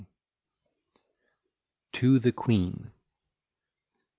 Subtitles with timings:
[1.91, 2.89] _To the Queen.